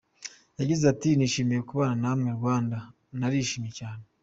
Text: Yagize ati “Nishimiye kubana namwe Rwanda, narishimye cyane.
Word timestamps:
Yagize 0.59 0.83
ati 0.93 1.09
“Nishimiye 1.15 1.61
kubana 1.69 1.95
namwe 2.03 2.29
Rwanda, 2.37 2.77
narishimye 3.19 3.71
cyane. 3.79 4.03